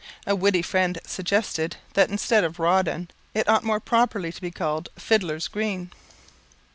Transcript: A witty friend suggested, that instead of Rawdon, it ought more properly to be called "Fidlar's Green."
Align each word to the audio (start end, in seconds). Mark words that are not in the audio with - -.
A 0.25 0.35
witty 0.35 0.63
friend 0.63 0.97
suggested, 1.05 1.75
that 1.93 2.09
instead 2.09 2.43
of 2.43 2.57
Rawdon, 2.57 3.09
it 3.35 3.47
ought 3.47 3.63
more 3.63 3.79
properly 3.79 4.31
to 4.31 4.41
be 4.41 4.49
called 4.49 4.89
"Fidlar's 4.97 5.47
Green." 5.47 5.91